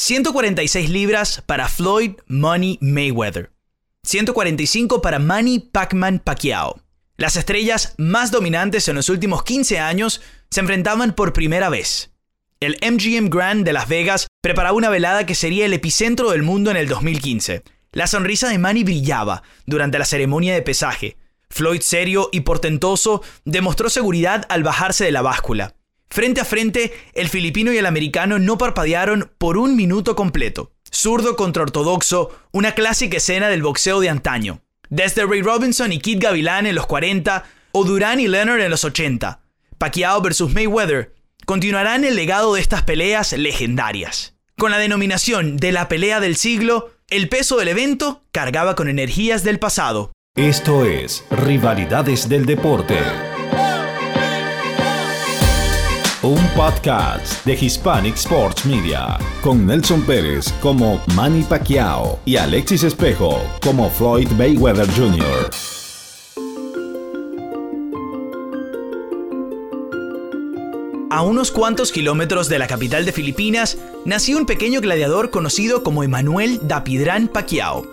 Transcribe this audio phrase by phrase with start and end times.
[0.00, 3.50] 146 libras para Floyd Money Mayweather.
[4.02, 6.80] 145 para Manny Pacman Pacquiao.
[7.18, 12.12] Las estrellas más dominantes en los últimos 15 años se enfrentaban por primera vez.
[12.60, 16.70] El MGM Grand de Las Vegas preparaba una velada que sería el epicentro del mundo
[16.70, 17.62] en el 2015.
[17.92, 21.18] La sonrisa de Manny brillaba durante la ceremonia de pesaje.
[21.50, 25.74] Floyd, serio y portentoso, demostró seguridad al bajarse de la báscula.
[26.10, 30.72] Frente a frente, el filipino y el americano no parpadearon por un minuto completo.
[30.92, 34.60] Zurdo contra ortodoxo, una clásica escena del boxeo de antaño.
[34.88, 38.82] Desde Ray Robinson y Kid Gavilán en los 40, o Duran y Leonard en los
[38.82, 39.40] 80,
[39.78, 41.14] Pacquiao versus Mayweather
[41.46, 44.34] continuarán el legado de estas peleas legendarias.
[44.58, 49.44] Con la denominación de la pelea del siglo, el peso del evento cargaba con energías
[49.44, 50.10] del pasado.
[50.34, 52.98] Esto es Rivalidades del Deporte.
[56.22, 63.42] Un podcast de Hispanic Sports Media con Nelson Pérez como Manny Pacquiao y Alexis Espejo
[63.62, 65.50] como Floyd Mayweather Jr.
[71.10, 76.04] A unos cuantos kilómetros de la capital de Filipinas nació un pequeño gladiador conocido como
[76.04, 77.86] Emanuel Dapidrán Pacquiao.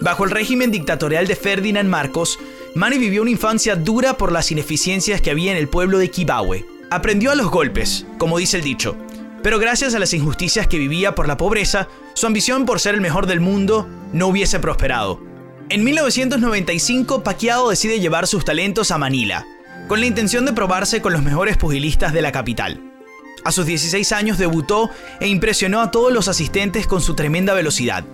[0.00, 2.38] Bajo el régimen dictatorial de Ferdinand Marcos,
[2.76, 6.75] Manny vivió una infancia dura por las ineficiencias que había en el pueblo de Kibawe,
[6.90, 8.96] Aprendió a los golpes, como dice el dicho,
[9.42, 13.00] pero gracias a las injusticias que vivía por la pobreza, su ambición por ser el
[13.00, 15.20] mejor del mundo no hubiese prosperado.
[15.68, 19.44] En 1995, Pacquiao decide llevar sus talentos a Manila,
[19.88, 22.80] con la intención de probarse con los mejores pugilistas de la capital.
[23.44, 28.04] A sus 16 años debutó e impresionó a todos los asistentes con su tremenda velocidad.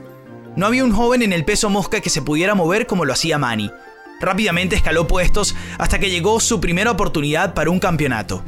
[0.56, 3.38] No había un joven en el peso mosca que se pudiera mover como lo hacía
[3.38, 3.70] Manny.
[4.20, 8.42] Rápidamente escaló puestos hasta que llegó su primera oportunidad para un campeonato.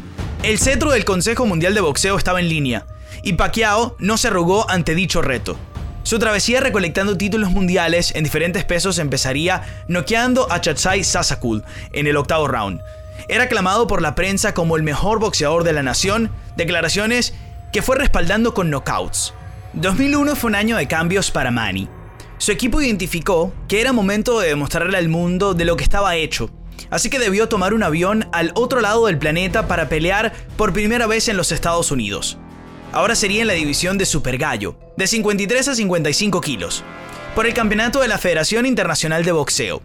[0.45, 2.85] El cetro del Consejo Mundial de Boxeo estaba en línea,
[3.23, 5.57] y Pacquiao no se arrugó ante dicho reto.
[6.03, 11.65] Su travesía recolectando títulos mundiales en diferentes pesos empezaría noqueando a Chatsai Sasakul
[11.95, 12.83] en el octavo round.
[13.27, 17.33] Era aclamado por la prensa como el mejor boxeador de la nación, declaraciones
[17.73, 19.33] que fue respaldando con knockouts.
[19.73, 21.89] 2001 fue un año de cambios para Manny.
[22.45, 26.51] Su equipo identificó que era momento de demostrarle al mundo de lo que estaba hecho
[26.91, 31.07] así que debió tomar un avión al otro lado del planeta para pelear por primera
[31.07, 32.37] vez en los Estados Unidos.
[32.93, 36.85] Ahora sería en la división de Super Gallo, de 53 a 55 kilos,
[37.35, 39.81] por el campeonato de la Federación Internacional de Boxeo.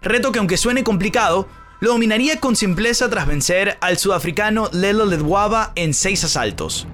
[0.00, 1.48] Reto que aunque suene complicado,
[1.80, 6.86] lo dominaría con simpleza tras vencer al sudafricano Lelo Ledwaba en seis asaltos.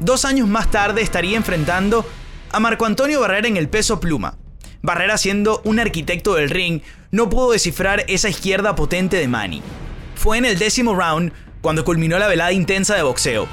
[0.00, 2.04] Dos años más tarde estaría enfrentando
[2.52, 4.36] a Marco Antonio Barrera en el peso pluma,
[4.82, 6.80] Barrera siendo un arquitecto del ring,
[7.10, 9.62] no pudo descifrar esa izquierda potente de Manny.
[10.14, 13.46] Fue en el décimo round cuando culminó la velada intensa de boxeo.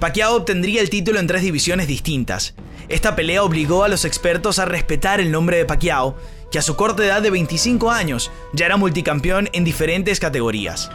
[0.00, 2.54] Pacquiao obtendría el título en tres divisiones distintas.
[2.88, 6.16] Esta pelea obligó a los expertos a respetar el nombre de Pacquiao,
[6.50, 10.90] que a su corta edad de 25 años ya era multicampeón en diferentes categorías.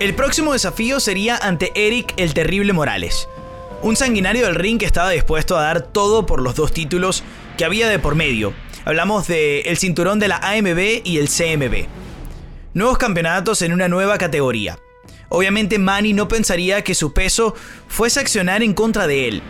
[0.00, 3.28] El próximo desafío sería ante Eric el Terrible Morales,
[3.82, 7.22] un sanguinario del ring que estaba dispuesto a dar todo por los dos títulos
[7.56, 8.54] que había de por medio,
[8.84, 11.86] Hablamos del el cinturón de la AMB y el CMB.
[12.72, 14.78] Nuevos campeonatos en una nueva categoría.
[15.28, 17.54] Obviamente Manny no pensaría que su peso
[17.88, 19.42] fuese a accionar en contra de él,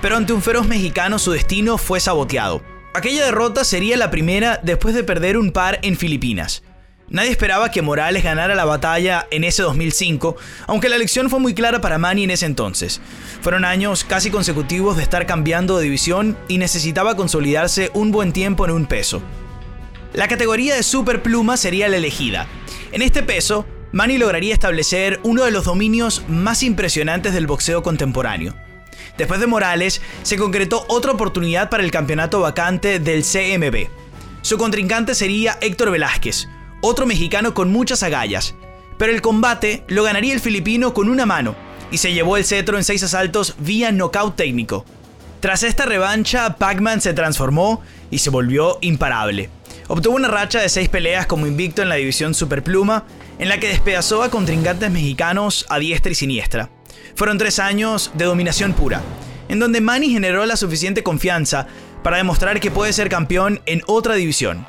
[0.00, 2.62] pero ante un feroz mexicano su destino fue saboteado.
[2.94, 6.62] Aquella derrota sería la primera después de perder un par en Filipinas.
[7.10, 10.36] Nadie esperaba que Morales ganara la batalla en ese 2005,
[10.66, 13.00] aunque la elección fue muy clara para Manny en ese entonces.
[13.40, 18.66] Fueron años casi consecutivos de estar cambiando de división y necesitaba consolidarse un buen tiempo
[18.66, 19.22] en un peso.
[20.12, 22.46] La categoría de superpluma sería la elegida.
[22.92, 28.54] En este peso, Manny lograría establecer uno de los dominios más impresionantes del boxeo contemporáneo.
[29.16, 33.88] Después de Morales, se concretó otra oportunidad para el campeonato vacante del CMB.
[34.42, 36.48] Su contrincante sería Héctor Velázquez,
[36.80, 38.54] otro mexicano con muchas agallas.
[38.98, 41.54] Pero el combate lo ganaría el filipino con una mano
[41.90, 44.84] y se llevó el cetro en seis asaltos vía knockout técnico.
[45.40, 47.80] Tras esta revancha, Pac-Man se transformó
[48.10, 49.50] y se volvió imparable.
[49.86, 53.04] Obtuvo una racha de seis peleas como invicto en la división Superpluma,
[53.38, 56.70] en la que despedazó a contrincantes mexicanos a diestra y siniestra.
[57.14, 59.00] Fueron tres años de dominación pura,
[59.48, 61.68] en donde Manny generó la suficiente confianza
[62.02, 64.66] para demostrar que puede ser campeón en otra división.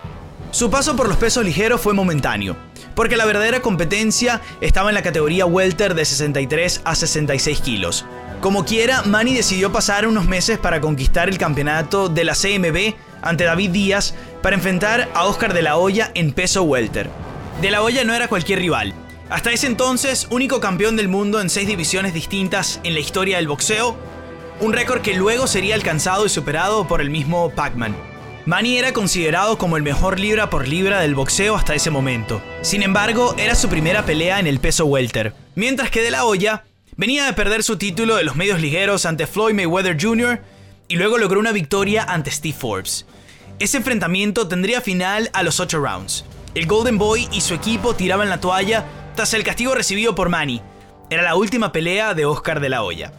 [0.52, 2.58] Su paso por los pesos ligeros fue momentáneo,
[2.96, 8.06] porque la verdadera competencia estaba en la categoría welter de 63 a 66 kilos.
[8.42, 13.44] Como quiera, Manny decidió pasar unos meses para conquistar el campeonato de la CMB ante
[13.44, 17.12] David Díaz para enfrentar a Oscar de la Hoya en peso welter.
[17.62, 18.96] De la Hoya no era cualquier rival.
[19.30, 23.48] Hasta ese entonces, único campeón del mundo en seis divisiones distintas en la historia del
[23.48, 23.96] boxeo,
[24.62, 28.09] un récord que luego sería alcanzado y superado por el mismo Pac-Man.
[28.50, 32.42] Manny era considerado como el mejor libra por libra del boxeo hasta ese momento.
[32.64, 36.64] Sin embargo, era su primera pelea en el peso welter, mientras que De La Hoya
[36.98, 40.42] venía de perder su título de los medios ligeros ante Floyd Mayweather Jr.
[40.88, 43.06] y luego logró una victoria ante Steve Forbes.
[43.60, 46.26] Ese enfrentamiento tendría final a los 8 rounds.
[46.56, 50.60] El Golden Boy y su equipo tiraban la toalla tras el castigo recibido por Manny.
[51.12, 53.14] Era la última pelea de Oscar de la Hoya.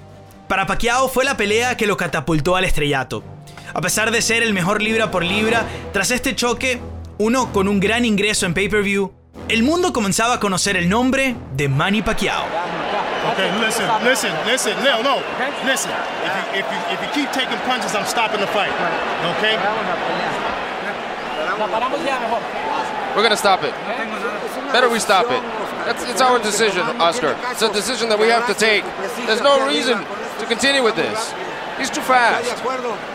[0.49, 3.23] Para Pacquiao fue la pelea que lo catapultó al estrellato.
[3.72, 6.81] A pesar de ser el mejor libra por libra, tras este choque,
[7.19, 9.12] uno con un gran ingreso en pay-per-view,
[9.49, 12.44] el mundo comenzaba a conocer el nombre de Manny Pacquiao.
[13.32, 15.19] Okay, listen, listen, listen, Leo, no,
[15.67, 15.93] listen.
[16.25, 18.72] If you, if, you, if you keep taking punches, I'm stopping the fight.
[19.37, 19.56] Okay?
[23.14, 23.75] We're gonna stop it.
[24.73, 25.43] Better we stop it.
[25.84, 27.37] That's, it's our decision, Oscar.
[27.50, 28.84] It's a decision that we have to take.
[29.26, 29.99] There's no reason
[30.38, 31.32] to continue with this.
[31.81, 32.44] He's too fast.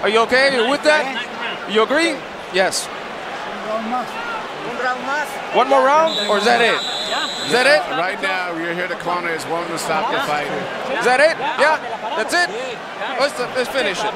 [0.02, 0.58] Are you okay?
[0.58, 1.06] Are with that?
[1.06, 1.70] Eh?
[1.70, 2.18] You agree?
[2.50, 2.90] Yes.
[5.54, 6.74] One more round, or is that it?
[7.46, 7.86] Is that it?
[7.94, 8.90] Right now, you're here.
[8.90, 10.50] The corner is wanting to stop the fight.
[10.98, 11.38] Is that it?
[11.62, 11.78] Yeah,
[12.18, 12.50] that's it.
[13.22, 14.14] Let's, let's finish it.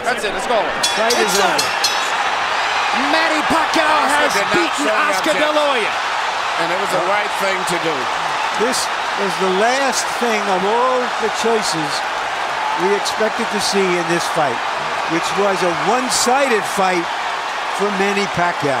[0.00, 0.32] That's it.
[0.32, 0.56] Let's go.
[0.96, 1.60] Fight is over.
[3.12, 5.92] Manny Pacquiao has beaten Oscar De La Hoya.
[6.64, 7.96] And it was the right thing to do.
[8.64, 8.80] This
[9.20, 11.92] was the last thing of all the choices
[12.82, 14.56] we expected to see in this fight,
[15.12, 17.04] which was a one-sided fight
[17.76, 18.80] for Manny Pacquiao.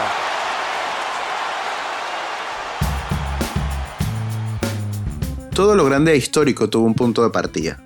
[5.54, 7.78] Todo lo grande e histórico tuvo un punto de partida.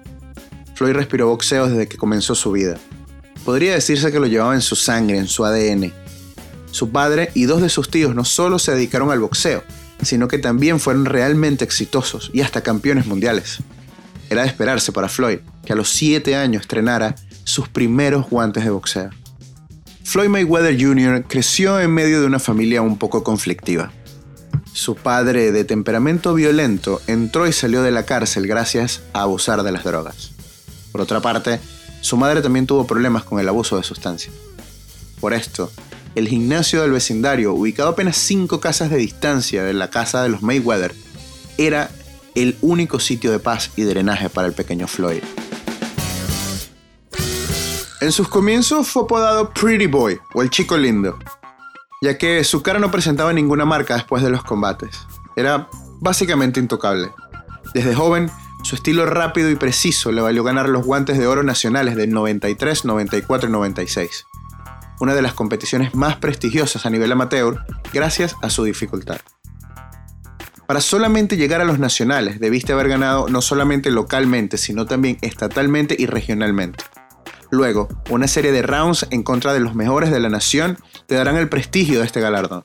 [0.74, 2.76] Floyd respiró boxeo desde que comenzó su vida.
[3.44, 5.92] Podría decirse que lo llevaba en su sangre, en su ADN.
[6.70, 9.64] Su padre y dos de sus tíos no solo se dedicaron al boxeo,
[10.02, 13.58] sino que también fueron realmente exitosos y hasta campeones mundiales.
[14.30, 17.14] Era de esperarse para Floyd que a los 7 años estrenara
[17.44, 19.10] sus primeros guantes de boxeo.
[20.02, 21.24] Floyd Mayweather Jr.
[21.26, 23.92] creció en medio de una familia un poco conflictiva.
[24.72, 29.72] Su padre, de temperamento violento, entró y salió de la cárcel gracias a abusar de
[29.72, 30.32] las drogas.
[30.92, 31.60] Por otra parte,
[32.00, 34.34] su madre también tuvo problemas con el abuso de sustancias.
[35.20, 35.72] Por esto,
[36.14, 40.42] el gimnasio del vecindario, ubicado apenas 5 casas de distancia de la casa de los
[40.42, 40.94] Mayweather,
[41.56, 41.90] era
[42.34, 45.22] el único sitio de paz y drenaje para el pequeño Floyd.
[48.04, 51.18] En sus comienzos fue apodado Pretty Boy o el chico lindo,
[52.02, 55.06] ya que su cara no presentaba ninguna marca después de los combates.
[55.36, 55.70] Era
[56.00, 57.10] básicamente intocable.
[57.72, 58.30] Desde joven,
[58.62, 62.84] su estilo rápido y preciso le valió ganar los guantes de oro nacionales del 93,
[62.84, 64.26] 94 y 96,
[65.00, 69.20] una de las competiciones más prestigiosas a nivel amateur gracias a su dificultad.
[70.66, 75.96] Para solamente llegar a los nacionales debiste haber ganado no solamente localmente, sino también estatalmente
[75.98, 76.84] y regionalmente.
[77.54, 81.36] Luego, una serie de rounds en contra de los mejores de la nación te darán
[81.36, 82.64] el prestigio de este galardón.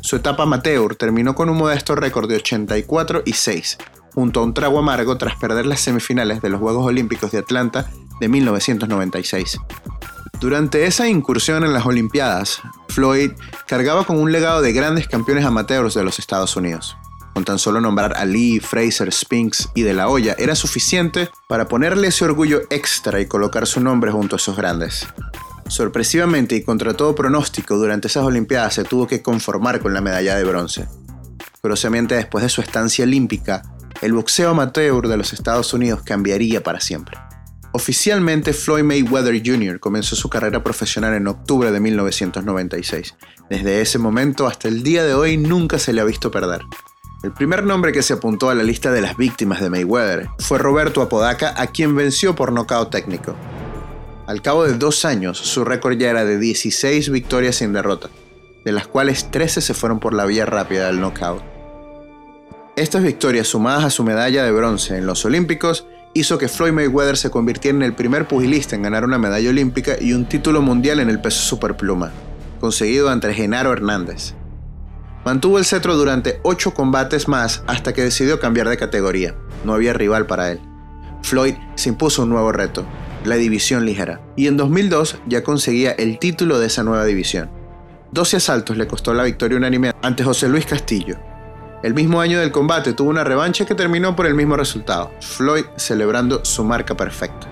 [0.00, 3.78] Su etapa amateur terminó con un modesto récord de 84 y 6,
[4.12, 7.88] junto a un trago amargo tras perder las semifinales de los Juegos Olímpicos de Atlanta
[8.18, 9.58] de 1996.
[10.40, 13.30] Durante esa incursión en las Olimpiadas, Floyd
[13.68, 16.96] cargaba con un legado de grandes campeones amateurs de los Estados Unidos.
[17.36, 21.68] Con tan solo nombrar a Lee, Fraser, Spinks y De La Hoya era suficiente para
[21.68, 25.06] ponerle ese orgullo extra y colocar su nombre junto a esos grandes.
[25.68, 30.34] Sorpresivamente y contra todo pronóstico, durante esas Olimpiadas se tuvo que conformar con la medalla
[30.34, 30.88] de bronce.
[31.60, 33.60] Curiosamente, después de su estancia olímpica,
[34.00, 37.18] el boxeo amateur de los Estados Unidos cambiaría para siempre.
[37.72, 39.78] Oficialmente, Floyd Mayweather Jr.
[39.78, 43.14] comenzó su carrera profesional en octubre de 1996.
[43.50, 46.62] Desde ese momento hasta el día de hoy nunca se le ha visto perder.
[47.22, 50.58] El primer nombre que se apuntó a la lista de las víctimas de Mayweather fue
[50.58, 53.34] Roberto Apodaca, a quien venció por nocaut técnico.
[54.26, 58.10] Al cabo de dos años, su récord ya era de 16 victorias sin derrota,
[58.66, 61.42] de las cuales 13 se fueron por la vía rápida del knockout.
[62.76, 67.16] Estas victorias, sumadas a su medalla de bronce en los Olímpicos, hizo que Floyd Mayweather
[67.16, 71.00] se convirtiera en el primer pugilista en ganar una medalla olímpica y un título mundial
[71.00, 72.12] en el peso superpluma,
[72.60, 74.34] conseguido ante Genaro Hernández.
[75.26, 79.34] Mantuvo el cetro durante 8 combates más hasta que decidió cambiar de categoría.
[79.64, 80.60] No había rival para él.
[81.22, 82.86] Floyd se impuso un nuevo reto,
[83.24, 87.50] la división ligera, y en 2002 ya conseguía el título de esa nueva división.
[88.12, 91.16] 12 asaltos le costó la victoria unánime ante José Luis Castillo.
[91.82, 95.64] El mismo año del combate tuvo una revancha que terminó por el mismo resultado, Floyd
[95.74, 97.48] celebrando su marca perfecta.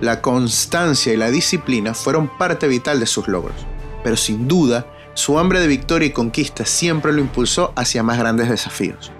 [0.00, 3.66] La constancia y la disciplina fueron parte vital de sus logros,
[4.02, 4.86] pero sin duda
[5.16, 9.10] su hambre de victoria y conquista siempre lo impulsó hacia más grandes desafíos.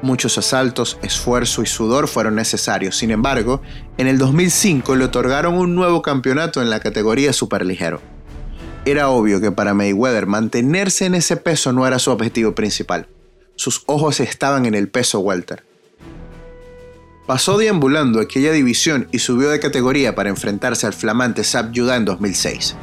[0.00, 2.96] Muchos asaltos, esfuerzo y sudor fueron necesarios.
[2.96, 3.60] Sin embargo,
[3.98, 8.00] en el 2005 le otorgaron un nuevo campeonato en la categoría superligero.
[8.84, 13.08] Era obvio que para Mayweather mantenerse en ese peso no era su objetivo principal.
[13.56, 15.64] Sus ojos estaban en el peso welter.
[17.26, 22.04] Pasó deambulando aquella división y subió de categoría para enfrentarse al flamante Zab Judah en
[22.04, 22.76] 2006.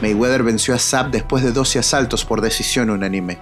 [0.00, 3.38] Mayweather venció a Zab después de 12 asaltos por decisión unánime.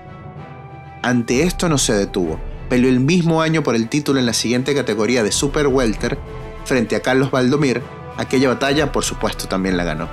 [1.03, 2.41] Ante esto no se detuvo.
[2.69, 6.19] Peleó el mismo año por el título en la siguiente categoría de Super Welter
[6.65, 7.83] frente a Carlos Valdomir.
[8.17, 10.09] Aquella batalla, por supuesto, también la ganó.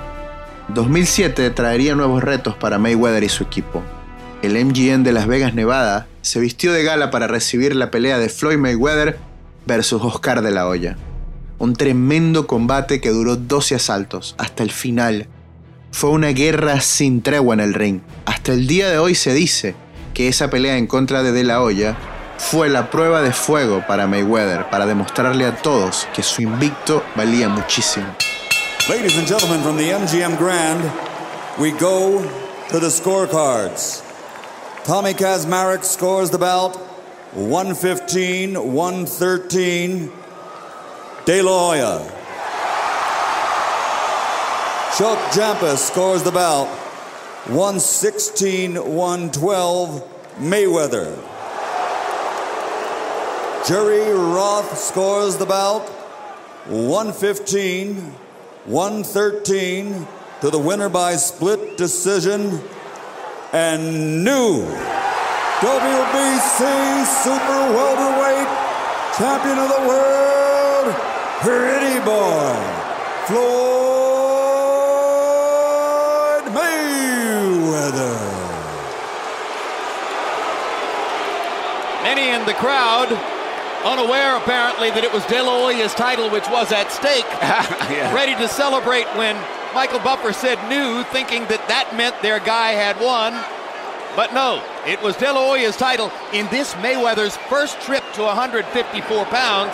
[0.68, 3.82] 2007 traería nuevos retos para Mayweather y su equipo.
[4.42, 8.28] El MGM de Las Vegas, Nevada, se vistió de gala para recibir la pelea de
[8.28, 9.18] Floyd Mayweather
[9.66, 10.96] versus Oscar de la Hoya.
[11.58, 15.28] Un tremendo combate que duró 12 asaltos, hasta el final.
[15.94, 18.00] Fue una guerra sin tregua en el ring.
[18.26, 19.76] Hasta el día de hoy se dice
[20.12, 21.96] que esa pelea en contra de De La Hoya
[22.36, 27.48] fue la prueba de fuego para Mayweather, para demostrarle a todos que su invicto valía
[27.48, 28.06] muchísimo.
[28.88, 30.82] Ladies and gentlemen, from the MGM Grand,
[31.60, 32.20] we go
[32.70, 34.02] to the scorecards.
[34.84, 36.74] Tommy Kazmarek scores the bout
[37.34, 40.10] 115, 113.
[41.24, 42.13] De La Hoya.
[44.96, 46.68] Chuck Jampus scores the bout
[47.48, 50.10] 116, 112.
[50.38, 51.16] Mayweather.
[53.66, 55.88] Jerry Roth scores the bout
[56.68, 57.96] 115,
[58.66, 60.06] 113
[60.40, 62.60] to the winner by split decision
[63.52, 64.64] and new
[65.58, 68.48] WBC Super Welterweight
[69.18, 70.94] Champion of the World,
[71.42, 72.54] Pretty Boy,
[73.26, 73.83] Floyd
[82.44, 83.08] Many in the crowd
[83.84, 87.24] unaware apparently that it was De La Hoya's title which was at stake,
[88.12, 89.36] ready to celebrate when
[89.72, 93.32] Michael Buffer said new, thinking that that meant their guy had won.
[94.16, 99.24] But no, it was De La Hoya's title in this Mayweather's first trip to 154
[99.32, 99.72] pounds.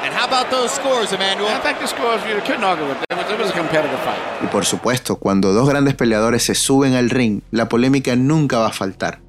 [0.00, 1.48] And how about those scores, Emmanuel?
[1.48, 2.96] I think the scores you couldn't argue with.
[3.10, 4.20] It was, it was a competitive fight.
[4.40, 8.68] Y por supuesto, cuando dos grandes peleadores se suben al ring, la polémica nunca va
[8.68, 9.20] a faltar.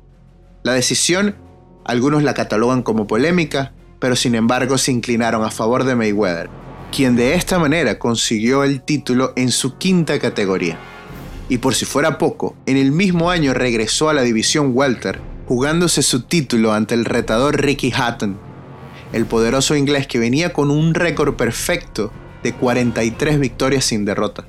[0.64, 1.36] La decisión,
[1.88, 6.50] algunos la catalogan como polémica, pero sin embargo se inclinaron a favor de Mayweather,
[6.92, 10.78] quien de esta manera consiguió el título en su quinta categoría.
[11.50, 16.04] Y por si fuera poco, en el mismo año regresó a la división welter, jugándose
[16.04, 18.38] su título ante el retador Ricky Hatton,
[19.14, 22.12] el poderoso inglés que venía con un récord perfecto
[22.44, 24.46] de 43 victorias sin derrota.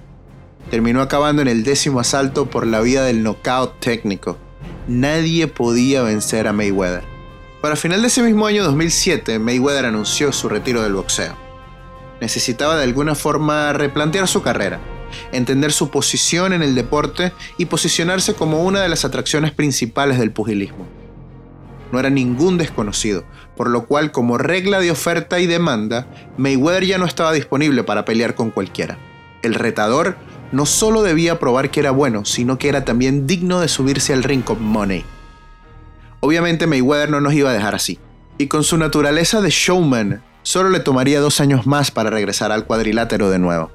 [0.71, 4.37] Terminó acabando en el décimo asalto por la vía del knockout técnico.
[4.89, 7.18] Nadie podía vencer a Mayweather.
[7.61, 11.35] Para final de ese mismo año 2007, Mayweather anunció su retiro del boxeo.
[12.21, 14.79] Necesitaba de alguna forma replantear su carrera,
[15.33, 20.31] entender su posición en el deporte y posicionarse como una de las atracciones principales del
[20.31, 20.87] pugilismo.
[21.91, 23.25] No era ningún desconocido,
[23.57, 28.05] por lo cual como regla de oferta y demanda, Mayweather ya no estaba disponible para
[28.05, 28.99] pelear con cualquiera.
[29.43, 30.17] El retador
[30.53, 34.23] no solo debía probar que era bueno, sino que era también digno de subirse al
[34.23, 35.05] ring con Money.
[36.21, 37.99] Obviamente Mayweather no nos iba a dejar así,
[38.39, 42.67] y con su naturaleza de showman, solo le tomaría dos años más para regresar al
[42.67, 43.71] cuadrilátero de nuevo.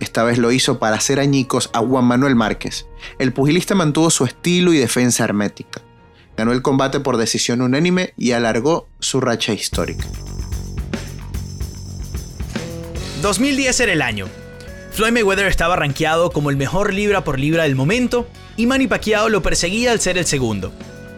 [0.00, 2.86] Esta vez lo hizo para hacer añicos a Juan Manuel Márquez.
[3.18, 5.80] El pugilista mantuvo su estilo y defensa hermética.
[6.36, 10.04] Ganó el combate por decisión unánime y alargó su racha histórica.
[13.22, 14.26] 2010 era el año.
[14.92, 19.28] Floyd Mayweather estaba rankeado como el mejor libra por libra del momento y Manny Pacquiao
[19.28, 20.72] lo perseguía al ser el segundo.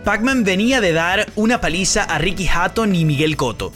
[0.09, 3.75] Pacman venía de dar una paliza a Ricky Hatton y Miguel Cotto,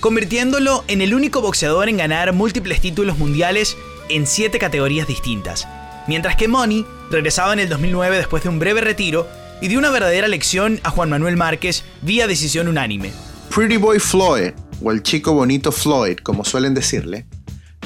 [0.00, 3.78] convirtiéndolo en el único boxeador en ganar múltiples títulos mundiales
[4.10, 5.66] en siete categorías distintas,
[6.06, 9.26] mientras que Money regresaba en el 2009 después de un breve retiro
[9.62, 13.10] y dio una verdadera lección a Juan Manuel Márquez vía decisión unánime.
[13.48, 14.50] Pretty Boy Floyd,
[14.84, 17.24] o el chico bonito Floyd, como suelen decirle,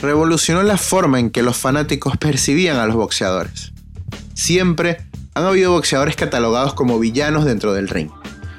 [0.03, 3.71] revolucionó la forma en que los fanáticos percibían a los boxeadores.
[4.35, 4.99] Siempre
[5.35, 8.11] han habido boxeadores catalogados como villanos dentro del ring,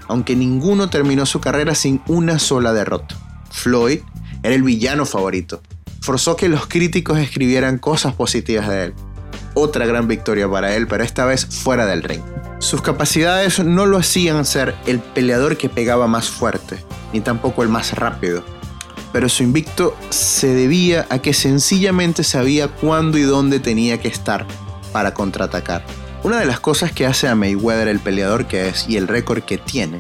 [0.08, 3.16] aunque ninguno terminó su carrera sin una sola derrota.
[3.50, 4.02] Floyd
[4.44, 5.62] era el villano favorito.
[6.02, 8.94] Forzó que los críticos escribieran cosas positivas de él.
[9.54, 12.22] Otra gran victoria para él, pero esta vez fuera del ring.
[12.60, 16.78] Sus capacidades no lo hacían ser el peleador que pegaba más fuerte,
[17.14, 18.44] ni tampoco el más rápido.
[19.14, 24.46] Pero su invicto se debía a que sencillamente sabía cuándo y dónde tenía que estar
[24.92, 25.86] para contraatacar.
[26.26, 29.44] Una de las cosas que hace a Mayweather el peleador que es y el récord
[29.44, 30.00] que tiene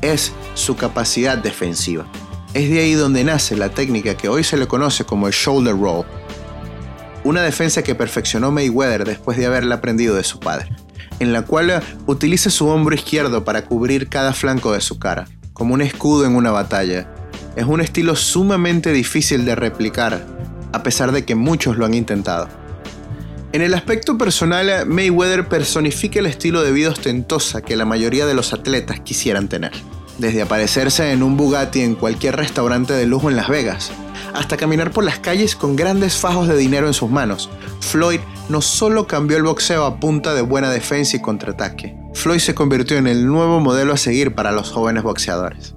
[0.00, 2.04] es su capacidad defensiva.
[2.52, 5.78] Es de ahí donde nace la técnica que hoy se le conoce como el shoulder
[5.78, 6.04] roll,
[7.22, 10.68] una defensa que perfeccionó Mayweather después de haberla aprendido de su padre,
[11.20, 15.74] en la cual utiliza su hombro izquierdo para cubrir cada flanco de su cara, como
[15.74, 17.08] un escudo en una batalla.
[17.54, 20.26] Es un estilo sumamente difícil de replicar,
[20.72, 22.48] a pesar de que muchos lo han intentado.
[23.52, 28.32] En el aspecto personal, Mayweather personifica el estilo de vida ostentosa que la mayoría de
[28.32, 29.72] los atletas quisieran tener.
[30.16, 33.92] Desde aparecerse en un Bugatti en cualquier restaurante de lujo en Las Vegas,
[34.32, 38.62] hasta caminar por las calles con grandes fajos de dinero en sus manos, Floyd no
[38.62, 43.06] solo cambió el boxeo a punta de buena defensa y contraataque, Floyd se convirtió en
[43.06, 45.74] el nuevo modelo a seguir para los jóvenes boxeadores.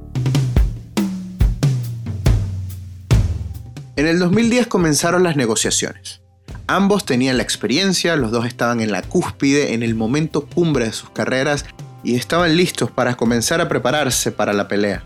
[3.98, 6.25] En el 2010 comenzaron las negociaciones.
[6.68, 10.94] Ambos tenían la experiencia, los dos estaban en la cúspide, en el momento cumbre de
[10.94, 11.66] sus carreras
[12.04, 15.04] y estaban listos para comenzar a prepararse para la pelea.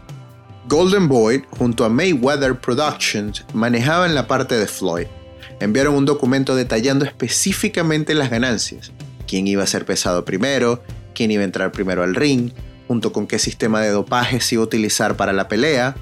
[0.69, 5.07] Golden Boy, junto a Mayweather Productions, manejaban la parte de Floyd.
[5.59, 8.93] Enviaron un documento detallando específicamente las ganancias,
[9.27, 10.81] quién iba a ser pesado primero,
[11.13, 12.51] quién iba a entrar primero al ring,
[12.87, 15.95] junto con qué sistema de dopaje se iba a utilizar para la pelea,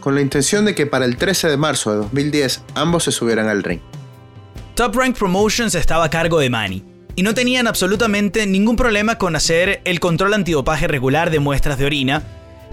[0.00, 3.48] con la intención de que para el 13 de marzo de 2010 ambos se subieran
[3.48, 3.80] al ring.
[4.74, 6.82] Top Rank Promotions estaba a cargo de Manny,
[7.14, 11.84] y no tenían absolutamente ningún problema con hacer el control antidopaje regular de muestras de
[11.84, 12.22] orina,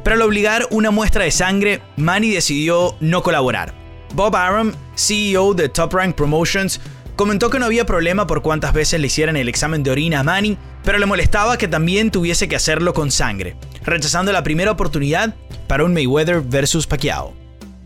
[0.02, 3.74] pero al obligar una muestra de sangre, Manny decidió no colaborar.
[4.16, 6.80] Bob Arum, CEO de Top Rank Promotions,
[7.18, 10.24] comentó que no había problema por cuántas veces le hicieran el examen de orina a
[10.24, 15.36] Manny, pero le molestaba que también tuviese que hacerlo con sangre, rechazando la primera oportunidad
[15.68, 17.34] para un Mayweather versus Pacquiao.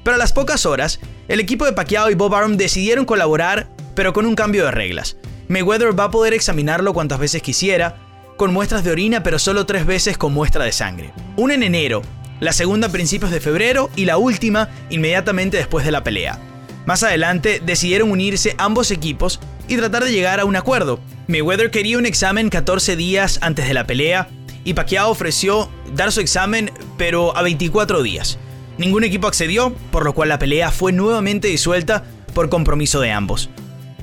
[0.03, 4.13] Pero a las pocas horas, el equipo de Pacquiao y Bob Arum decidieron colaborar pero
[4.13, 5.17] con un cambio de reglas.
[5.47, 7.97] Mayweather va a poder examinarlo cuantas veces quisiera,
[8.37, 11.13] con muestras de orina, pero solo tres veces con muestra de sangre.
[11.35, 12.01] Una en enero,
[12.39, 16.39] la segunda a principios de febrero y la última inmediatamente después de la pelea.
[16.85, 20.99] Más adelante decidieron unirse ambos equipos y tratar de llegar a un acuerdo.
[21.27, 24.27] Mayweather quería un examen 14 días antes de la pelea
[24.65, 28.37] y Pacquiao ofreció dar su examen pero a 24 días.
[28.77, 32.03] Ningún equipo accedió, por lo cual la pelea fue nuevamente disuelta
[32.33, 33.49] por compromiso de ambos.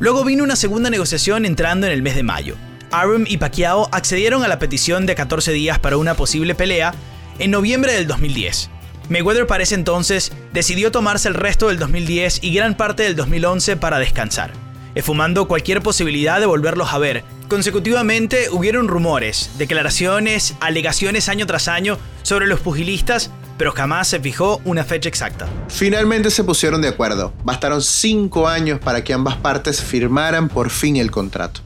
[0.01, 2.57] Luego vino una segunda negociación entrando en el mes de mayo.
[2.91, 6.95] Arum y Pacquiao accedieron a la petición de 14 días para una posible pelea
[7.39, 8.71] en noviembre del 2010.
[9.11, 13.77] Mayweather para ese entonces decidió tomarse el resto del 2010 y gran parte del 2011
[13.77, 14.53] para descansar,
[14.95, 17.23] esfumando cualquier posibilidad de volverlos a ver.
[17.49, 24.62] Consecutivamente hubieron rumores, declaraciones, alegaciones año tras año sobre los pugilistas pero jamás se fijó
[24.64, 25.46] una fecha exacta.
[25.68, 27.35] Finalmente se pusieron de acuerdo.
[27.44, 31.61] Bastaron cinco años para que ambas partes firmaran por fin el contrato.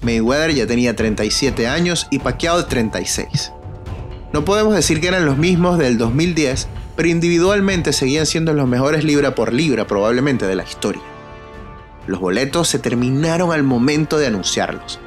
[0.00, 3.52] Mayweather ya tenía 37 años y Pacquiao 36.
[4.32, 9.04] No podemos decir que eran los mismos del 2010, pero individualmente seguían siendo los mejores
[9.04, 11.02] libra por libra probablemente de la historia.
[12.06, 14.98] Los boletos se terminaron al momento de anunciarlos.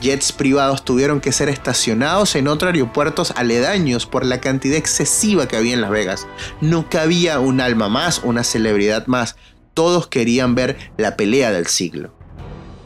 [0.00, 5.56] Jets privados tuvieron que ser estacionados en otros aeropuertos aledaños por la cantidad excesiva que
[5.56, 6.26] había en Las Vegas.
[6.60, 9.36] No cabía un alma más, una celebridad más.
[9.74, 12.12] Todos querían ver la pelea del siglo.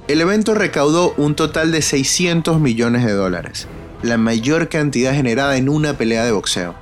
[0.09, 3.69] El evento recaudó un total de 600 millones de dólares,
[4.03, 6.75] la mayor cantidad generada en una pelea de boxeo.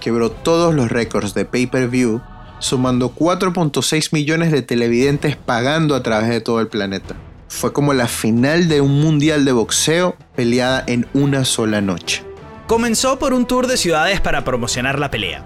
[0.00, 2.20] Quebró todos los récords de pay-per-view,
[2.60, 7.16] sumando 4.6 millones de televidentes pagando a través de todo el planeta
[7.48, 12.22] fue como la final de un mundial de boxeo peleada en una sola noche.
[12.66, 15.44] Comenzó por un tour de ciudades para promocionar la pelea,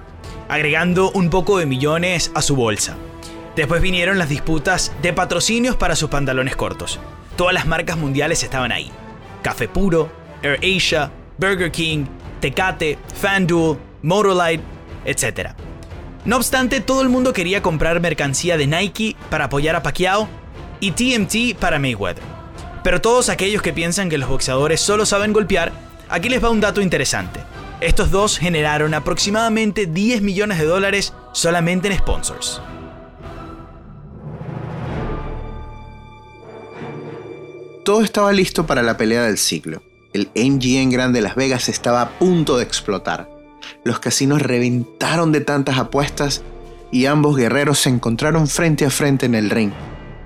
[0.48, 2.96] agregando un poco de millones a su bolsa.
[3.54, 6.98] Después vinieron las disputas de patrocinios para sus pantalones cortos.
[7.36, 8.90] Todas las marcas mundiales estaban ahí.
[9.42, 10.10] Café Puro,
[10.42, 12.06] Air Asia, Burger King,
[12.40, 14.60] Tecate, FanDuel, Motorlight,
[15.04, 15.50] etc.
[16.24, 20.28] No obstante, todo el mundo quería comprar mercancía de Nike para apoyar a Pacquiao
[20.82, 22.24] y TMT para Mayweather.
[22.82, 25.72] Pero todos aquellos que piensan que los boxeadores solo saben golpear,
[26.08, 27.38] aquí les va un dato interesante.
[27.80, 32.60] Estos dos generaron aproximadamente 10 millones de dólares solamente en sponsors.
[37.84, 39.82] Todo estaba listo para la pelea del siglo.
[40.12, 43.30] El MGM Grand de Las Vegas estaba a punto de explotar.
[43.84, 46.42] Los casinos reventaron de tantas apuestas
[46.90, 49.72] y ambos guerreros se encontraron frente a frente en el ring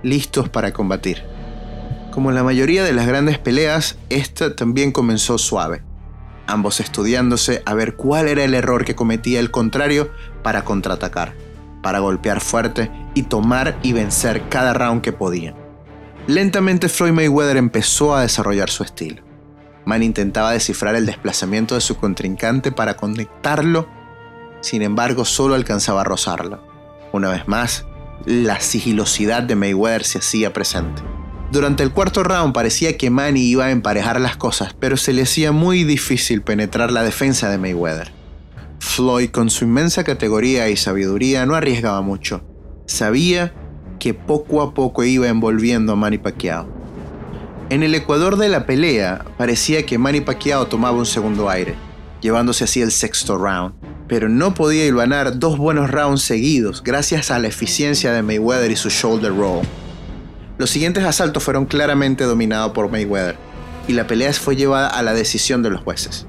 [0.07, 1.23] listos para combatir.
[2.13, 5.83] Como la mayoría de las grandes peleas, esta también comenzó suave,
[6.47, 10.11] ambos estudiándose a ver cuál era el error que cometía el contrario
[10.43, 11.35] para contraatacar,
[11.83, 15.55] para golpear fuerte y tomar y vencer cada round que podían.
[16.27, 19.23] Lentamente Floyd Mayweather empezó a desarrollar su estilo.
[19.85, 23.87] Man intentaba descifrar el desplazamiento de su contrincante para conectarlo
[24.67, 26.61] sin embargo solo alcanzaba a rozarla.
[27.13, 27.87] Una vez más,
[28.25, 31.03] la sigilosidad de Mayweather se hacía presente.
[31.53, 35.23] Durante el cuarto round parecía que Manny iba a emparejar las cosas, pero se le
[35.23, 38.13] hacía muy difícil penetrar la defensa de Mayweather.
[38.81, 42.43] Floyd, con su inmensa categoría y sabiduría, no arriesgaba mucho.
[42.87, 43.55] Sabía
[43.99, 46.69] que poco a poco iba envolviendo a Manny Pacquiao.
[47.71, 51.75] En el ecuador de la pelea, parecía que Manny Pacquiao tomaba un segundo aire,
[52.21, 53.75] llevándose así el sexto round,
[54.09, 58.77] pero no podía hilvanar dos buenos rounds seguidos gracias a la eficiencia de Mayweather y
[58.77, 59.63] su shoulder roll.
[60.59, 63.37] Los siguientes asaltos fueron claramente dominados por Mayweather,
[63.89, 66.27] y la pelea fue llevada a la decisión de los jueces.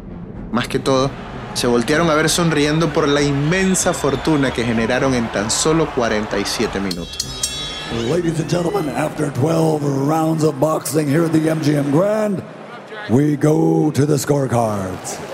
[0.52, 1.12] Más que todo,
[1.54, 6.80] se voltearon a ver sonriendo por la inmensa fortuna que generaron en tan solo 47
[6.80, 7.48] minutos.
[8.10, 12.44] Ladies and gentlemen, after 12 rounds of boxing here at the MGM Grand,
[13.10, 15.27] we go to the scorecards.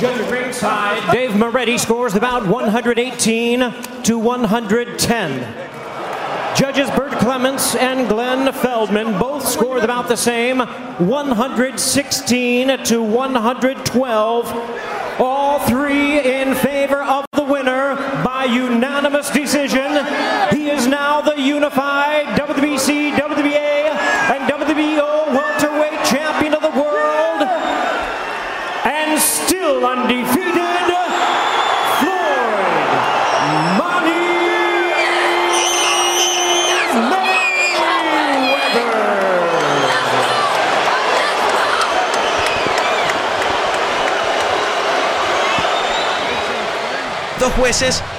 [0.00, 3.60] Judge ringside, Dave Moretti scores about 118
[4.02, 6.56] to 110.
[6.56, 15.20] Judges Bert Clements and Glenn Feldman both scored about the same 116 to 112.
[15.20, 20.02] All three in favor of the winner by unanimous decision.
[20.50, 22.19] He is now the unified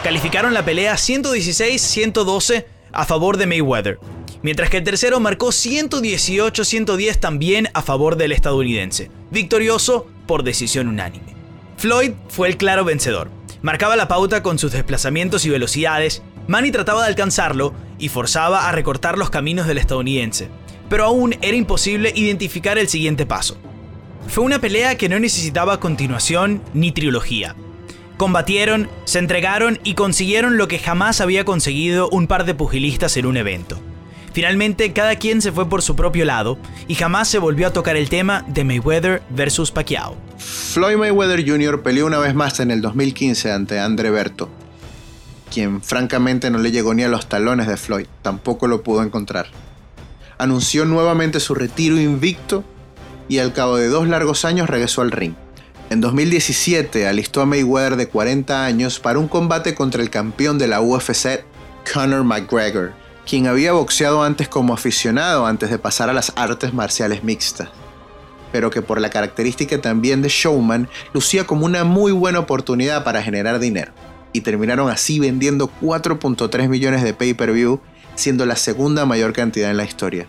[0.01, 3.99] calificaron la pelea 116-112 a favor de Mayweather,
[4.41, 11.35] mientras que el tercero marcó 118-110 también a favor del estadounidense, victorioso por decisión unánime.
[11.75, 13.29] Floyd fue el claro vencedor.
[13.61, 18.71] Marcaba la pauta con sus desplazamientos y velocidades, Manny trataba de alcanzarlo y forzaba a
[18.71, 20.47] recortar los caminos del estadounidense,
[20.89, 23.57] pero aún era imposible identificar el siguiente paso.
[24.29, 27.53] Fue una pelea que no necesitaba continuación ni trilogía.
[28.21, 33.25] Combatieron, se entregaron y consiguieron lo que jamás había conseguido un par de pugilistas en
[33.25, 33.79] un evento.
[34.31, 37.97] Finalmente, cada quien se fue por su propio lado y jamás se volvió a tocar
[37.97, 40.15] el tema de Mayweather versus Pacquiao.
[40.37, 41.81] Floyd Mayweather Jr.
[41.81, 44.49] peleó una vez más en el 2015 ante Andre Berto,
[45.51, 49.47] quien francamente no le llegó ni a los talones de Floyd, tampoco lo pudo encontrar.
[50.37, 52.63] Anunció nuevamente su retiro invicto
[53.27, 55.33] y al cabo de dos largos años regresó al ring.
[55.91, 60.69] En 2017 alistó a Mayweather de 40 años para un combate contra el campeón de
[60.69, 61.43] la UFC,
[61.93, 62.93] Conor McGregor,
[63.27, 67.67] quien había boxeado antes como aficionado antes de pasar a las artes marciales mixtas,
[68.53, 73.21] pero que por la característica también de showman lucía como una muy buena oportunidad para
[73.21, 73.91] generar dinero,
[74.31, 77.81] y terminaron así vendiendo 4.3 millones de pay-per-view,
[78.15, 80.27] siendo la segunda mayor cantidad en la historia.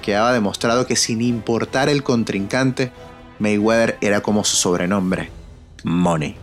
[0.00, 2.90] Quedaba demostrado que sin importar el contrincante,
[3.44, 5.28] Mayweather era como su sobrenombre,
[5.82, 6.34] Money.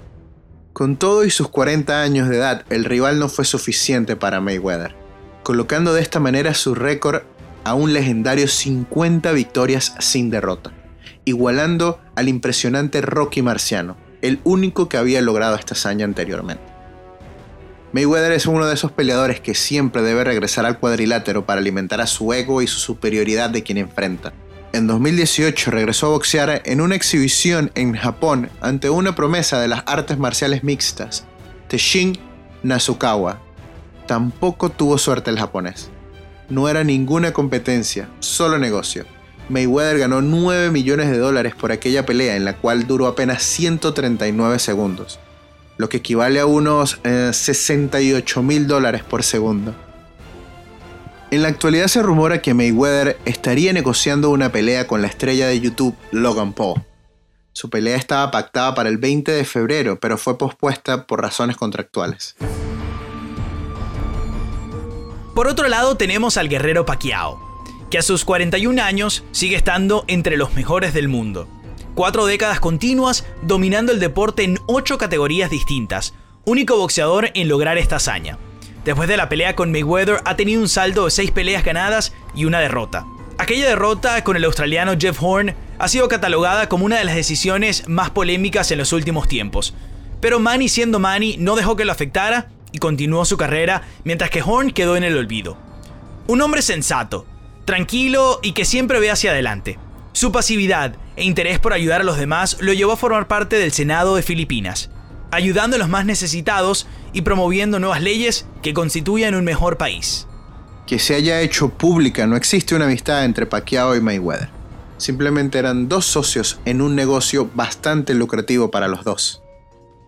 [0.71, 4.93] Con todo y sus 40 años de edad, el rival no fue suficiente para Mayweather,
[5.41, 7.23] colocando de esta manera su récord
[7.63, 10.73] a un legendario 50 victorias sin derrota,
[11.25, 16.63] igualando al impresionante Rocky Marciano, el único que había logrado esta hazaña anteriormente.
[17.93, 22.05] Mayweather es uno de esos peleadores que siempre debe regresar al cuadrilátero para alimentar a
[22.05, 24.33] su ego y su superioridad de quien enfrenta,
[24.73, 29.83] en 2018 regresó a boxear en una exhibición en Japón ante una promesa de las
[29.85, 31.25] artes marciales mixtas,
[31.67, 32.17] Teshin
[32.63, 33.41] Nasukawa.
[34.07, 35.89] Tampoco tuvo suerte el japonés.
[36.49, 39.05] No era ninguna competencia, solo negocio.
[39.49, 44.59] Mayweather ganó 9 millones de dólares por aquella pelea en la cual duró apenas 139
[44.59, 45.19] segundos,
[45.77, 49.75] lo que equivale a unos 68 eh, mil dólares por segundo.
[51.31, 55.61] En la actualidad se rumora que Mayweather estaría negociando una pelea con la estrella de
[55.61, 56.83] YouTube Logan Paul.
[57.53, 62.35] Su pelea estaba pactada para el 20 de febrero, pero fue pospuesta por razones contractuales.
[65.33, 67.39] Por otro lado tenemos al guerrero Pacquiao,
[67.89, 71.47] que a sus 41 años sigue estando entre los mejores del mundo.
[71.95, 76.13] Cuatro décadas continuas dominando el deporte en ocho categorías distintas,
[76.43, 78.37] único boxeador en lograr esta hazaña.
[78.85, 82.45] Después de la pelea con Mayweather ha tenido un saldo de 6 peleas ganadas y
[82.45, 83.05] una derrota.
[83.37, 87.87] Aquella derrota con el australiano Jeff Horn ha sido catalogada como una de las decisiones
[87.87, 89.73] más polémicas en los últimos tiempos.
[90.19, 94.43] Pero Manny siendo Manny no dejó que lo afectara y continuó su carrera mientras que
[94.43, 95.57] Horn quedó en el olvido.
[96.27, 97.25] Un hombre sensato,
[97.65, 99.79] tranquilo y que siempre ve hacia adelante.
[100.13, 103.71] Su pasividad e interés por ayudar a los demás lo llevó a formar parte del
[103.71, 104.89] Senado de Filipinas.
[105.31, 110.27] Ayudando a los más necesitados y promoviendo nuevas leyes que constituyan un mejor país.
[110.85, 114.49] Que se haya hecho pública, no existe una amistad entre Pacquiao y Mayweather.
[114.97, 119.41] Simplemente eran dos socios en un negocio bastante lucrativo para los dos.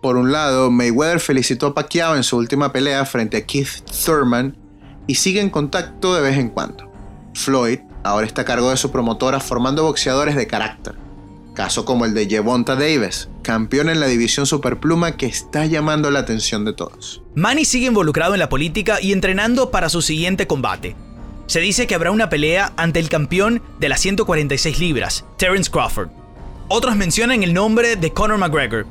[0.02, 4.58] Por un lado, Mayweather felicitó a Pacquiao en su última pelea frente a Keith Thurman
[5.08, 6.92] y sigue en contacto de vez en cuando.
[7.34, 11.03] Floyd ahora está a cargo de su promotora formando boxeadores de carácter.
[11.54, 16.20] Caso como el de Jevonta Davis, campeón en la división superpluma que está llamando la
[16.20, 17.22] atención de todos.
[17.36, 20.96] Manny sigue involucrado en la política y entrenando para su siguiente combate.
[21.46, 26.10] Se dice que habrá una pelea ante el campeón de las 146 libras, Terence Crawford.
[26.70, 28.88] Otros mencionan el nombre de Conor McGregor.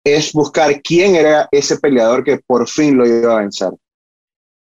[0.04, 3.70] es buscar quién era ese peleador que por fin lo iba a vencer.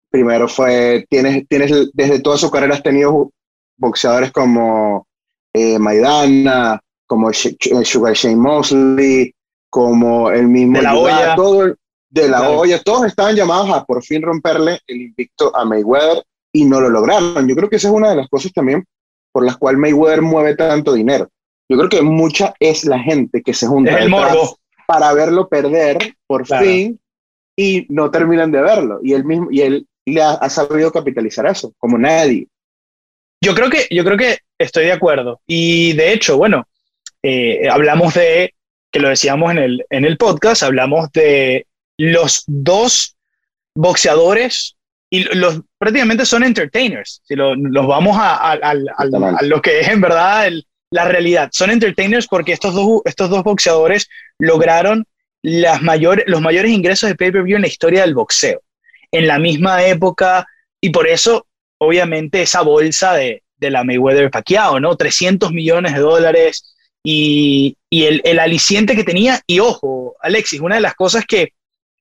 [0.09, 3.31] Primero fue, tienes, tienes desde toda su carrera has tenido
[3.77, 5.07] boxeadores como
[5.53, 9.33] eh, Maidana, como Sugar Shane Mosley,
[9.69, 11.35] como el mismo de la olla.
[11.35, 11.75] Todo,
[12.09, 16.65] de la olla, todos estaban llamados a por fin romperle el invicto a Mayweather y
[16.65, 17.47] no lo lograron.
[17.47, 18.85] Yo creo que esa es una de las cosas también
[19.31, 21.29] por las cuales Mayweather mueve tanto dinero.
[21.69, 23.99] Yo creo que mucha es la gente que se junta
[24.87, 26.99] para verlo perder por fin
[27.55, 28.99] y no terminan de verlo.
[29.03, 32.47] Y él mismo y él le ha, sabido capitalizar eso, como nadie.
[33.43, 35.41] Yo creo que yo creo que estoy de acuerdo.
[35.45, 36.65] Y de hecho, bueno,
[37.21, 38.53] eh, hablamos de
[38.91, 41.66] que lo decíamos en el en el podcast, hablamos de
[41.97, 43.15] los dos
[43.75, 44.75] boxeadores
[45.09, 48.73] y los prácticamente son entertainers, si los vamos a, a,
[49.43, 50.51] lo que es en verdad
[50.91, 51.49] la realidad.
[51.53, 55.05] Son entertainers porque estos dos, estos dos boxeadores lograron
[55.41, 58.61] las mayores, los mayores ingresos de pay-per-view en la historia del boxeo,
[59.11, 60.45] en la misma época,
[60.81, 64.95] y por eso, obviamente, esa bolsa de, de la Mayweather Pacquiao, ¿no?
[64.95, 70.75] 300 millones de dólares y, y el, el, aliciente que tenía, y ojo, Alexis, una
[70.75, 71.53] de las cosas que,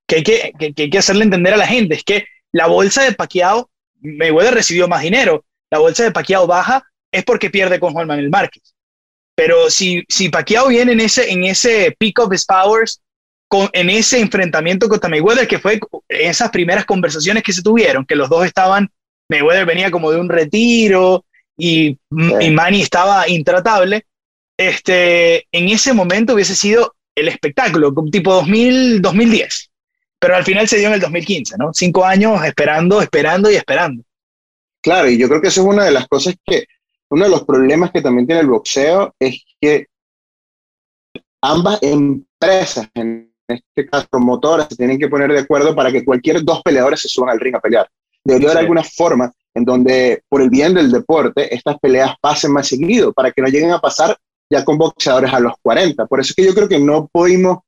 [0.07, 3.03] que, hay que, que hay que hacerle entender a la gente es que la bolsa
[3.03, 5.45] de Pacquiao, Mayweather recibió más dinero.
[5.71, 8.75] La bolsa de Pacquiao baja es porque pierde con Juan Manuel Márquez.
[9.35, 13.03] Pero si, si Pacquiao viene en ese, en ese peak of his powers,
[13.49, 18.07] con, en ese enfrentamiento contra Mayweather, que fue en esas primeras conversaciones que se tuvieron,
[18.07, 18.90] que los dos estaban,
[19.29, 21.25] Mayweather venía como de un retiro
[21.57, 21.99] y,
[22.40, 24.07] y Manny estaba intratable,
[24.57, 29.71] este, en ese momento hubiese sido el espectáculo, tipo 2000, 2010
[30.27, 31.73] pero al final se dio en el 2015, ¿no?
[31.73, 34.03] Cinco años esperando, esperando y esperando.
[34.83, 36.65] Claro, y yo creo que eso es una de las cosas que,
[37.11, 39.87] uno de los problemas que también tiene el boxeo es que
[41.41, 46.43] ambas empresas, en este caso promotoras, se tienen que poner de acuerdo para que cualquier
[46.43, 47.89] dos peleadores se suban al ring a pelear.
[48.25, 52.67] Debería haber alguna forma en donde, por el bien del deporte, estas peleas pasen más
[52.67, 54.19] seguido, para que no lleguen a pasar
[54.51, 56.05] ya con boxeadores a los 40.
[56.07, 57.59] Por eso es que yo creo que no pudimos,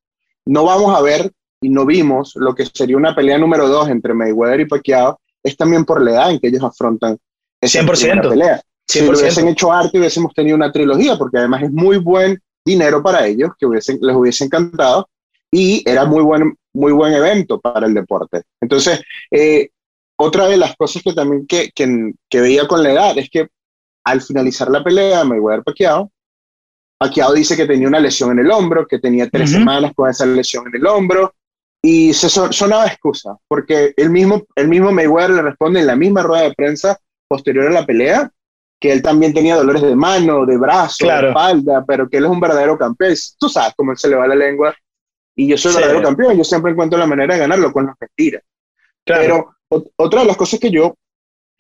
[0.45, 4.15] no vamos a ver y no vimos lo que sería una pelea número dos entre
[4.15, 7.19] Mayweather y Pacquiao, es también por la edad en que ellos afrontan
[7.61, 8.61] esa 100%, pelea.
[8.87, 13.03] Si lo hubiesen hecho arte, hubiésemos tenido una trilogía, porque además es muy buen dinero
[13.03, 15.09] para ellos, que hubiesen, les hubiese encantado,
[15.51, 18.43] y era muy buen, muy buen evento para el deporte.
[18.61, 19.71] Entonces, eh,
[20.17, 23.49] otra de las cosas que también que, que, que, veía con la edad es que
[24.05, 26.11] al finalizar la pelea, Mayweather Pacquiao,
[26.99, 30.27] Pacquiao dice que tenía una lesión en el hombro, que tenía tres semanas con esa
[30.27, 31.35] lesión en el hombro,
[31.91, 36.23] y se sonaba excusa, porque el mismo, el mismo Mayweather le responde en la misma
[36.23, 38.31] rueda de prensa posterior a la pelea,
[38.79, 42.31] que él también tenía dolores de mano, de brazo, de espalda, pero que él es
[42.31, 43.15] un verdadero campeón.
[43.39, 44.77] Tú sabes cómo él se le va la lengua.
[45.35, 47.97] Y yo soy un verdadero campeón, yo siempre encuentro la manera de ganarlo con las
[47.99, 48.43] mentiras.
[49.03, 49.55] Pero
[49.97, 50.95] otra de las cosas que yo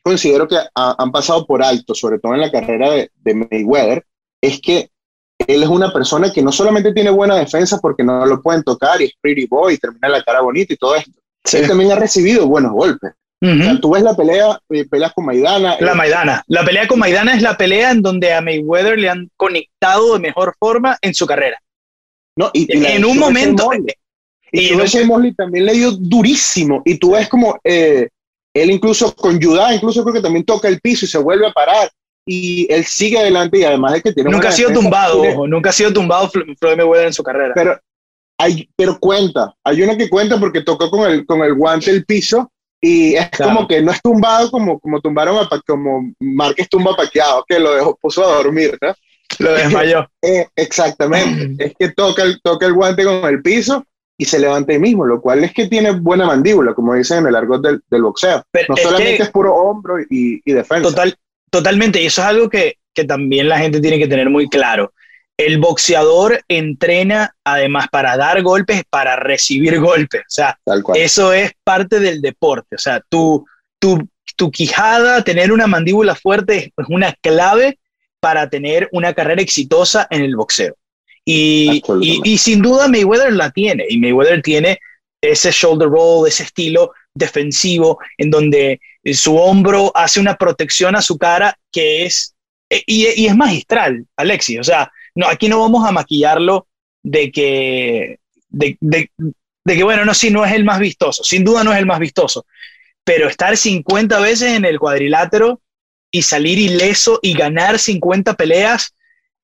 [0.03, 4.05] considero que han pasado por alto, sobre todo en la carrera de, de Mayweather,
[4.43, 4.91] es que
[5.47, 9.01] él es una persona que no solamente tiene buena defensa porque no lo pueden tocar
[9.01, 11.13] y es pretty boy y termina la cara bonita y todo esto.
[11.53, 13.13] Él también ha recibido buenos golpes.
[13.81, 15.77] tú ves la pelea, eh, peleas con Maidana.
[15.81, 16.45] La eh, Maidana.
[16.49, 20.19] La pelea con Maidana es la pelea en donde a Mayweather le han conectado de
[20.19, 21.59] mejor forma en su carrera.
[22.37, 23.71] No, y, en un momento.
[24.51, 26.83] Y, tú ves Mosley también le dio durísimo.
[26.85, 28.09] Y tú ves como eh,
[28.55, 31.53] él incluso con Judá, incluso creo que también toca el piso y se vuelve a
[31.53, 31.91] parar
[32.31, 35.73] y él sigue adelante y además de que tiene nunca ha sido tumbado nunca ha
[35.73, 37.81] sido tumbado Floyd Mayweather en su carrera pero
[38.39, 42.05] hay pero cuenta hay una que cuenta porque tocó con el con el guante el
[42.05, 46.95] piso y es como que no es tumbado como como tumbaron a como Márquez tumba
[46.95, 48.95] paqueado que lo dejó puso a dormir ¿no?
[49.39, 53.83] lo desmayó eh, exactamente es que toca el toca el guante con el piso
[54.21, 57.29] y se levanta ahí mismo, lo cual es que tiene buena mandíbula, como dicen en
[57.29, 58.43] el argot del, del boxeo.
[58.69, 60.91] no solamente es puro hombro y, y defensa.
[60.91, 61.17] Total,
[61.51, 64.93] Totalmente, y eso es algo que, también la gente tiene que tener muy claro.
[65.37, 70.23] El boxeador entrena además para dar golpes, para recibir golpes.
[70.23, 70.59] O sea,
[70.97, 72.75] eso es parte del deporte.
[72.75, 73.47] O sea, tu,
[73.79, 77.79] tu, tu quijada, tener una mandíbula fuerte es una clave
[78.19, 80.75] para tener una carrera exitosa en el boxeo.
[81.25, 84.81] Y, y, y, sin duda Mayweather la tiene, y Mayweather tiene
[85.21, 91.19] ese shoulder roll, ese estilo defensivo, en donde su hombro hace una protección a su
[91.19, 92.35] cara que es,
[92.71, 94.61] e, y, es magistral, Alexis.
[94.61, 96.67] O sea, no, aquí no vamos a maquillarlo
[97.03, 98.79] de que, de,
[99.67, 101.99] que, bueno, no, sí, no es el más vistoso, sin duda no es el más
[101.99, 102.47] vistoso,
[103.05, 105.61] pero estar 50 veces en el cuadrilátero
[106.11, 108.95] y salir ileso y ganar 50 peleas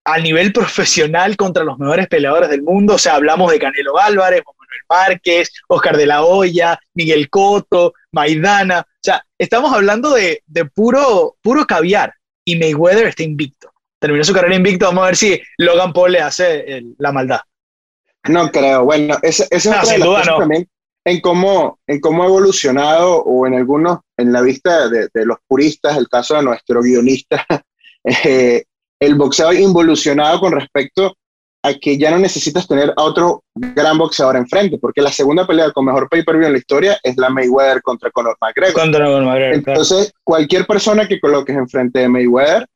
[0.04, 4.42] a nivel profesional contra los mejores peleadores del mundo, o sea, hablamos de Canelo Álvarez,
[4.46, 10.42] Manuel Márquez, Oscar de la Hoya, Miguel Cotto, Maidana, sea, estamos hablando de,
[10.74, 12.14] puro, puro caviar
[12.44, 13.72] y Mayweather está invicto.
[13.98, 17.40] Terminó su carrera invicto, vamos a ver si Logan Paul le hace la maldad.
[18.28, 20.38] No creo, bueno, esa es no, sin duda no.
[20.38, 20.68] también
[21.04, 25.96] en cómo, en cómo ha evolucionado o en algunos, en la vista de, los puristas,
[25.96, 27.46] el caso de nuestro guionista,
[28.24, 28.64] eh,
[28.98, 31.16] el boxeo ha involucionado con respecto
[31.64, 35.72] a que ya no necesitas tener a otro gran boxeador enfrente, porque la segunda pelea
[35.72, 38.74] con mejor pay-per-view en la historia es la Mayweather contra Conor McGregor.
[38.74, 42.66] Contra Conor McGregor Entonces, cualquier persona que coloques enfrente de Mayweather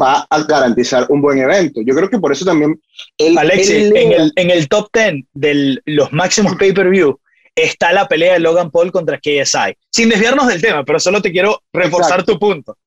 [0.00, 1.80] va a garantizar un buen evento.
[1.84, 2.80] Yo creo que por eso también...
[3.18, 7.18] El, Alexis, en, el, en el top 10 de los máximos pay-per-view
[7.56, 9.76] está la pelea de Logan Paul contra KSI.
[9.90, 12.78] Sin desviarnos del tema, pero solo te quiero reforzar tu punto.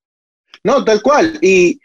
[0.63, 1.37] No, tal cual.
[1.41, 1.77] Y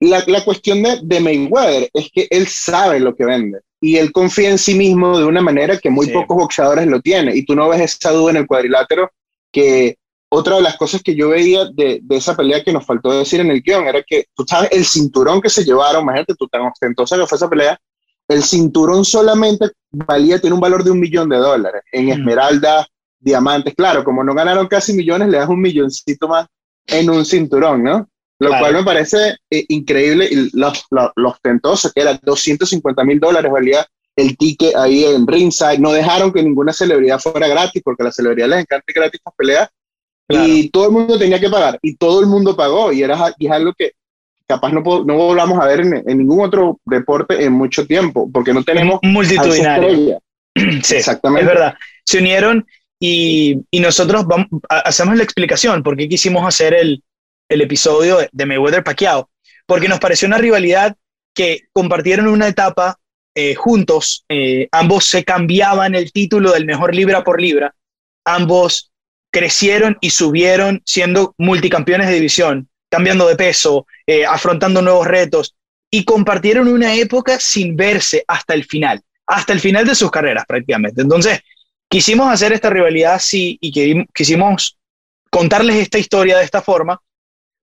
[0.00, 4.12] la, la cuestión de, de, Mayweather es que él sabe lo que vende y él
[4.12, 7.36] confía en sí mismo de una manera que muy pocos boxeadores lo tienen.
[7.36, 9.10] Y tú no ves esa duda en el cuadrilátero
[9.52, 9.96] que
[10.28, 13.40] otra de las cosas que yo veía de, de, esa pelea que nos faltó decir
[13.40, 16.62] en el guion era que, tú sabes, el cinturón que se llevaron, imagínate tú tan
[16.62, 17.78] ostentosa que fue esa pelea,
[18.28, 22.86] el cinturón solamente valía, tiene un valor de un millón de dólares en esmeralda,
[23.20, 26.46] diamantes, claro, como no ganaron casi millones, le das un milloncito más
[26.86, 28.08] en un cinturón, ¿no?
[28.38, 33.50] Lo cual me parece eh, increíble y los, los, tentosos, que era 250 mil dólares
[33.50, 35.78] valía el ticket ahí en ringside.
[35.78, 39.34] No dejaron que ninguna celebridad fuera gratis, porque a las celebridades les encanta gratis las
[39.34, 39.68] peleas.
[40.28, 43.46] Y todo el mundo tenía que pagar, y todo el mundo pagó, y, era, y
[43.46, 43.92] es algo que
[44.44, 48.52] capaz no, no volvamos a ver en, en, ningún otro deporte en mucho tiempo, porque
[48.52, 50.20] no tenemos multitudinario.
[50.82, 51.42] Sí, exactamente.
[51.42, 51.74] Es verdad.
[52.02, 52.66] Se unieron
[52.98, 57.04] y, y nosotros vamos, hacemos la explicación por qué quisimos hacer el,
[57.48, 59.30] el episodio de Mayweather Pacquiao,
[59.66, 60.96] porque nos pareció una rivalidad
[61.34, 62.98] que compartieron una etapa
[63.34, 67.74] eh, juntos, eh, ambos se cambiaban el título del mejor libra por libra,
[68.24, 68.90] ambos
[69.30, 75.54] crecieron y subieron siendo multicampeones de división, cambiando de peso, eh, afrontando nuevos retos,
[75.90, 80.46] y compartieron una época sin verse hasta el final, hasta el final de sus carreras
[80.46, 81.02] prácticamente.
[81.02, 81.40] Entonces,
[81.88, 84.78] quisimos hacer esta rivalidad y quisimos
[85.30, 87.00] contarles esta historia de esta forma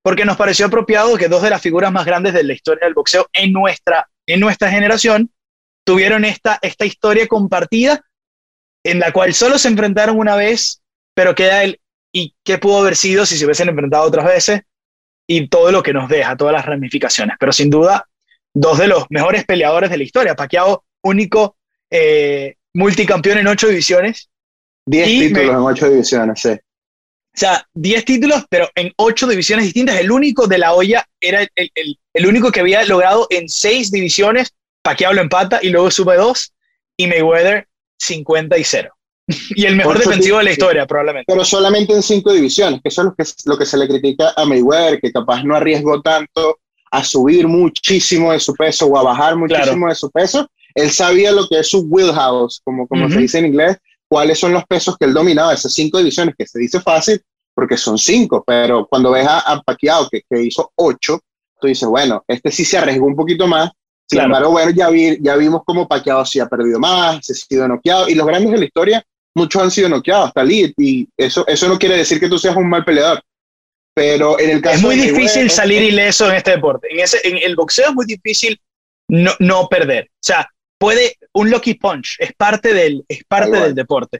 [0.04, 2.93] porque nos pareció apropiado que dos de las figuras más grandes de la historia del
[2.93, 5.32] boxeo en nuestra, en nuestra generación
[5.86, 8.06] tuvieron esta, esta historia compartida
[8.84, 10.82] en la cual solo se enfrentaron una vez,
[11.16, 11.80] pero queda el
[12.12, 14.62] y qué pudo haber sido si se hubiesen enfrentado otras veces
[15.26, 17.38] y todo lo que nos deja, todas las ramificaciones.
[17.39, 18.08] Pero sin duda,
[18.54, 20.36] dos de los mejores peleadores de la historia.
[20.36, 21.58] Pacquiao, único
[21.89, 24.30] eh, multicampeón en ocho divisiones.
[24.86, 26.60] Diez títulos en ocho divisiones, sí.
[27.36, 30.00] O sea, diez títulos, pero en ocho divisiones distintas.
[30.00, 33.92] El único de la olla era el, el, el único que había logrado en seis
[33.92, 34.54] divisiones.
[34.84, 36.54] Pacquiao lo empata y luego sube dos.
[36.96, 37.68] Y Mayweather
[37.98, 38.94] 50 y 0.
[39.56, 41.32] y el mejor defensivo de la historia, probablemente.
[41.32, 44.34] Pero solamente en cinco divisiones, que eso es lo que, lo que se le critica
[44.36, 46.60] a Mayweather, que capaz no arriesgó tanto
[46.92, 50.48] a subir muchísimo de su peso o a bajar muchísimo de su peso.
[50.76, 53.78] Él sabía lo que es su wheelhouse, como, como se dice en inglés,
[54.14, 57.20] cuáles son los pesos que él dominaba, esas cinco divisiones, que se dice fácil
[57.51, 61.20] porque son cinco, pero cuando ves a, a Pacquiao que, que hizo ocho,
[61.59, 63.72] tú dices, bueno, este sí se arriesgó un poquito más,
[64.07, 67.36] sin embargo, bueno, ya, vi, ya vimos cómo Pacquiao sí ha perdido más, se ha
[67.36, 69.03] sido noqueado, y los grandes de la historia,
[69.34, 72.55] muchos han sido noqueados, hasta Lee, y eso, eso no quiere decir que tú seas
[72.55, 73.20] un mal peleador.
[73.95, 76.88] Pero en el caso Es muy difícil salir ileso en este deporte.
[76.91, 78.61] En, ese, en el boxeo es muy difícil
[79.07, 80.05] no, no perder.
[80.05, 80.47] O sea,
[80.84, 84.20] puede, un lucky punch, es parte del, es parte del deporte.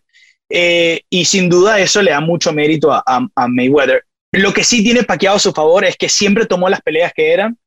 [0.50, 4.06] Eh, y sin duda eso le da mucho mérito a, a, a, Mayweather.
[4.32, 7.34] Lo que sí tiene Pacquiao a su favor es que siempre tomó las peleas que
[7.34, 7.58] eran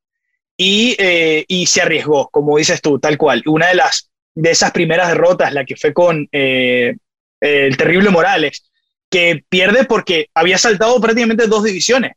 [0.57, 3.43] y, eh, y se arriesgó, como dices tú, tal cual.
[3.45, 6.97] Una de las de esas primeras derrotas, la que fue con eh,
[7.41, 8.71] el terrible Morales,
[9.11, 12.13] que pierde porque había saltado prácticamente dos divisiones.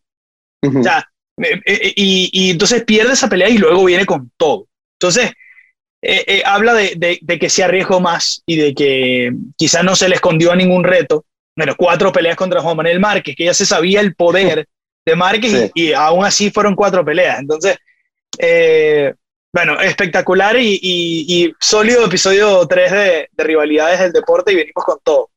[0.62, 0.80] Uh -huh.
[0.80, 1.10] O sea,
[1.66, 4.68] y, y, entonces pierde esa pelea y luego viene con todo.
[4.94, 5.32] Entonces,
[6.02, 9.95] eh, eh, habla de, de, de, que se arriesgó más y de que quizás no
[9.95, 11.26] se le escondió a ningún reto.
[11.56, 14.68] Bueno, cuatro peleas contra Juan Manuel Márquez, que ya se sabía el poder
[15.06, 15.72] de Márquez sí.
[15.74, 17.39] y, y, aún así fueron cuatro peleas.
[17.39, 17.78] Entonces,
[18.38, 19.14] eh,
[19.52, 25.00] bueno, espectacular y, y, sólido episodio 3 de, de rivalidades del deporte y venimos con
[25.04, 25.30] todo.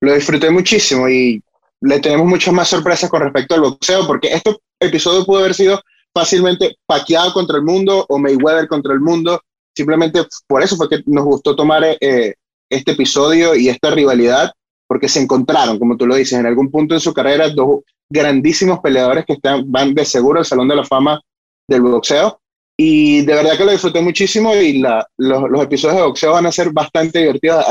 [0.00, 1.42] Lo disfruté muchísimo y
[1.80, 5.82] le tenemos muchas más sorpresas con respecto al boxeo, porque este episodio pudo haber sido
[6.14, 9.42] fácilmente Pacquiao contra el mundo o Mayweather contra el mundo.
[9.78, 12.34] Simplemente por eso fue que nos gustó tomar eh,
[12.68, 14.50] este episodio y esta rivalidad,
[14.88, 18.80] porque se encontraron, como tú lo dices, en algún punto en su carrera, dos grandísimos
[18.80, 21.20] peleadores que están, van de seguro al Salón de la Fama
[21.68, 22.40] del boxeo.
[22.76, 26.46] Y de verdad que lo disfruté muchísimo y la, los, los, episodios de boxeo van
[26.46, 27.64] a ser bastante divertidos,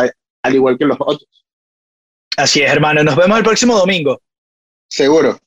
[0.43, 1.27] al igual que los otros.
[2.37, 3.03] Así es, hermano.
[3.03, 4.21] Nos vemos el próximo domingo.
[4.89, 5.37] Seguro.